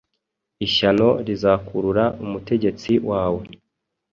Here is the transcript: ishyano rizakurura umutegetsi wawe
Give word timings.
ishyano 0.65 1.07
rizakurura 1.27 2.03
umutegetsi 2.23 2.91
wawe 3.09 3.43